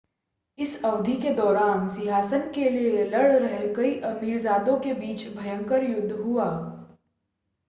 इस 0.57 0.83
अवधि 0.85 1.15
के 1.15 1.33
दौरान 1.33 1.87
सिंहासन 1.87 2.49
के 2.51 2.69
लिए 2.69 3.03
लड़ 3.03 3.31
रहे 3.31 3.73
कई 3.73 3.95
अमीरजादों 4.05 4.77
के 4.79 4.93
बीच 4.93 5.27
भयंकर 5.27 5.83
युद्ध 5.83 6.11
हुआ 6.11 6.49